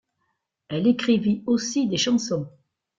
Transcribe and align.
Elle 0.69 0.87
écrivit 0.87 1.43
aussi 1.45 1.87
des 1.87 1.97
chansons. 1.97 2.49